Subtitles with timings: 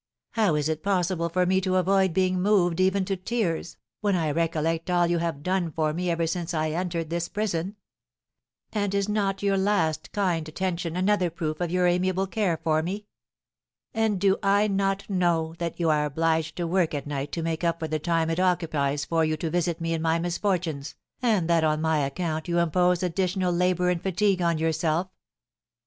[0.31, 4.31] "How is it possible for me to avoid being moved even to tears, when I
[4.31, 7.75] recollect all you have done for me ever since I entered this prison?
[8.73, 13.05] And is not your last kind attention another proof of your amiable care for me?
[13.93, 17.63] And do I not know that you are obliged to work at night to make
[17.63, 21.47] up for the time it occupies for you to visit me in my misfortunes, and
[21.47, 25.11] that on my account you impose additional labour and fatigue on yourself?"